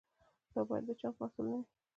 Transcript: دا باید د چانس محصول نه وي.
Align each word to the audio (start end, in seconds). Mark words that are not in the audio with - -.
دا 0.53 0.61
باید 0.69 0.83
د 0.87 0.91
چانس 0.99 1.15
محصول 1.21 1.45
نه 1.51 1.55
وي. 1.59 1.63